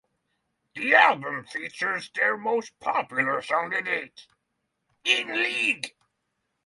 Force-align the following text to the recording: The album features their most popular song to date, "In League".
The 0.73 0.95
album 0.95 1.45
features 1.45 2.09
their 2.15 2.35
most 2.35 2.71
popular 2.79 3.39
song 3.43 3.69
to 3.69 3.83
date, 3.83 4.25
"In 5.05 5.27
League". 5.27 5.91